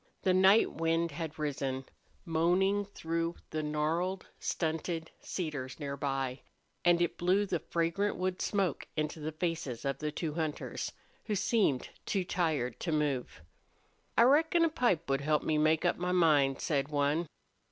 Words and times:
The 0.23 0.33
night 0.33 0.71
wind 0.71 1.11
had 1.11 1.37
risen, 1.37 1.85
moaning 2.25 2.85
through 2.85 3.35
the 3.51 3.61
gnarled, 3.61 4.25
stunted 4.39 5.11
cedars 5.19 5.79
near 5.79 5.95
by, 5.95 6.41
and 6.83 6.99
it 7.03 7.19
blew 7.19 7.45
the 7.45 7.59
fragrant 7.59 8.15
wood 8.15 8.41
smoke 8.41 8.87
into 8.97 9.19
the 9.19 9.31
faces 9.31 9.85
of 9.85 9.99
the 9.99 10.11
two 10.11 10.33
hunters, 10.33 10.91
who 11.25 11.35
seemed 11.35 11.89
too 12.07 12.23
tired 12.23 12.79
to 12.79 12.91
move. 12.91 13.43
"I 14.17 14.23
reckon 14.23 14.65
a 14.65 14.69
pipe 14.69 15.07
would 15.07 15.21
help 15.21 15.43
me 15.43 15.59
make 15.59 15.85
up 15.85 15.97
my 15.99 16.11
mind," 16.11 16.61
said 16.61 16.87
one. 16.89 17.27